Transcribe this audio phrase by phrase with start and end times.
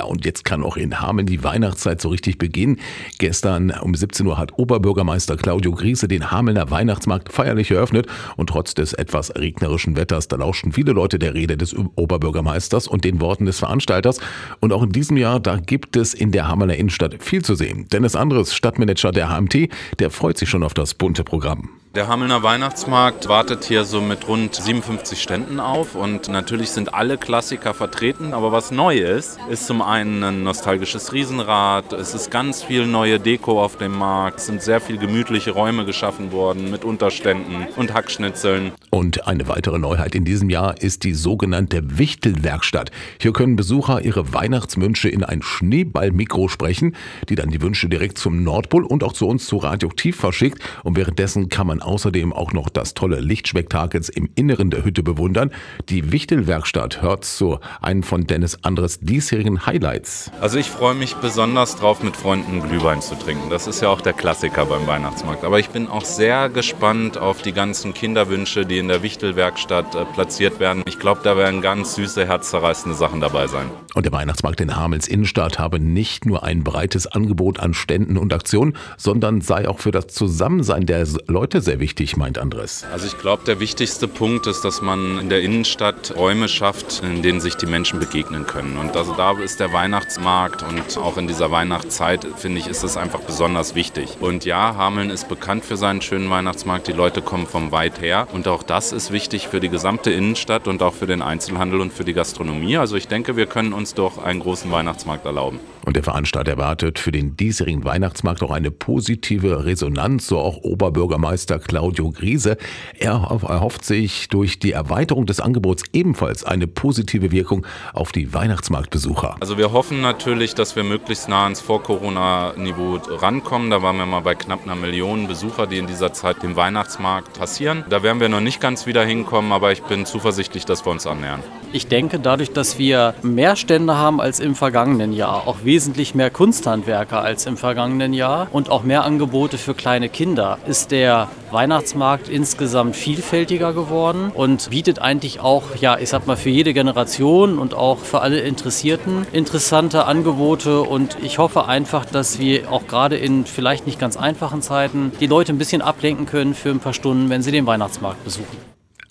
[0.00, 2.78] Ja, und jetzt kann auch in Hameln die Weihnachtszeit so richtig beginnen.
[3.18, 8.06] Gestern um 17 Uhr hat Oberbürgermeister Claudio Griese den Hamelner Weihnachtsmarkt feierlich eröffnet
[8.38, 13.04] und trotz des etwas regnerischen Wetters, da lauschten viele Leute der Rede des Oberbürgermeisters und
[13.04, 14.20] den Worten des Veranstalters.
[14.60, 17.86] Und auch in diesem Jahr, da gibt es in der Hamelner Innenstadt viel zu sehen.
[17.92, 21.79] Dennis Andres, Stadtmanager der HMT, der freut sich schon auf das bunte Programm.
[21.96, 27.18] Der Hamelner Weihnachtsmarkt wartet hier so mit rund 57 Ständen auf und natürlich sind alle
[27.18, 32.62] Klassiker vertreten, aber was neu ist, ist zum einen ein nostalgisches Riesenrad, es ist ganz
[32.62, 36.84] viel neue Deko auf dem Markt, es sind sehr viel gemütliche Räume geschaffen worden mit
[36.84, 38.70] Unterständen und Hackschnitzeln.
[38.90, 42.90] Und eine weitere Neuheit in diesem Jahr ist die sogenannte Wichtelwerkstatt.
[43.20, 46.96] Hier können Besucher ihre Weihnachtswünsche in ein Schneeballmikro sprechen,
[47.28, 50.96] die dann die Wünsche direkt zum Nordpol und auch zu uns zu Radioaktiv verschickt und
[50.96, 55.52] währenddessen kann man außerdem auch noch das tolle Lichtspektakels im Inneren der Hütte bewundern.
[55.88, 60.32] Die Wichtelwerkstatt hört zu einem von Dennis Andres diesjährigen Highlights.
[60.40, 63.50] Also ich freue mich besonders drauf, mit Freunden Glühwein zu trinken.
[63.50, 65.44] Das ist ja auch der Klassiker beim Weihnachtsmarkt.
[65.44, 70.04] Aber ich bin auch sehr gespannt auf die ganzen Kinderwünsche, die in der Wichtelwerkstatt äh,
[70.04, 70.82] platziert werden.
[70.86, 73.70] Ich glaube, da werden ganz süße, herzzerreißende Sachen dabei sein.
[73.94, 78.32] Und der Weihnachtsmarkt in Hamels Innenstadt habe nicht nur ein breites Angebot an Ständen und
[78.32, 82.84] Aktionen, sondern sei auch für das Zusammensein der Leute sehr wichtig, meint Andres.
[82.92, 87.22] Also ich glaube, der wichtigste Punkt ist, dass man in der Innenstadt Räume schafft, in
[87.22, 88.78] denen sich die Menschen begegnen können.
[88.78, 92.96] Und also da ist der Weihnachtsmarkt und auch in dieser Weihnachtszeit, finde ich, ist es
[92.96, 94.16] einfach besonders wichtig.
[94.20, 96.88] Und ja, Hameln ist bekannt für seinen schönen Weihnachtsmarkt.
[96.88, 98.28] Die Leute kommen vom weit her.
[98.32, 101.92] Und auch das ist wichtig für die gesamte Innenstadt und auch für den Einzelhandel und
[101.92, 102.76] für die Gastronomie.
[102.76, 105.58] Also ich denke, wir können uns doch einen großen Weihnachtsmarkt erlauben.
[105.84, 111.58] Und der Veranstalter erwartet für den diesjährigen Weihnachtsmarkt auch eine positive Resonanz, so auch Oberbürgermeister
[111.58, 112.58] Claudio Griese.
[112.96, 113.14] Er
[113.48, 119.36] erhofft sich durch die Erweiterung des Angebots ebenfalls eine positive Wirkung auf die Weihnachtsmarktbesucher.
[119.40, 123.70] Also wir hoffen natürlich, dass wir möglichst nah ans Vor-Corona-Niveau rankommen.
[123.70, 127.36] Da waren wir mal bei knapp einer Million Besucher, die in dieser Zeit den Weihnachtsmarkt
[127.36, 127.84] passieren.
[127.88, 131.06] Da werden wir noch nicht ganz wieder hinkommen, aber ich bin zuversichtlich, dass wir uns
[131.06, 131.42] annähern.
[131.72, 136.30] Ich denke, dadurch, dass wir mehr Stände haben als im vergangenen Jahr, auch wesentlich mehr
[136.30, 142.28] Kunsthandwerker als im vergangenen Jahr und auch mehr Angebote für kleine Kinder, ist der Weihnachtsmarkt
[142.28, 147.74] insgesamt vielfältiger geworden und bietet eigentlich auch, ja, ich sag mal, für jede Generation und
[147.74, 150.82] auch für alle Interessierten interessante Angebote.
[150.82, 155.26] Und ich hoffe einfach, dass wir auch gerade in vielleicht nicht ganz einfachen Zeiten die
[155.26, 158.49] Leute ein bisschen ablenken können für ein paar Stunden, wenn sie den Weihnachtsmarkt besuchen.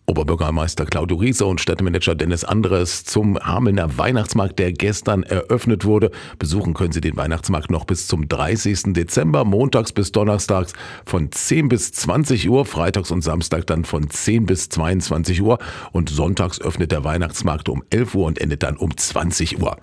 [0.09, 6.09] Oberbürgermeister Claudio Riese und Stadtmanager Dennis Andres zum Hamelner Weihnachtsmarkt, der gestern eröffnet wurde.
[6.39, 8.93] Besuchen können Sie den Weihnachtsmarkt noch bis zum 30.
[8.93, 10.73] Dezember, montags bis donnerstags
[11.05, 15.59] von 10 bis 20 Uhr, freitags und Samstag dann von 10 bis 22 Uhr
[15.91, 19.77] und sonntags öffnet der Weihnachtsmarkt um 11 Uhr und endet dann um 20 Uhr.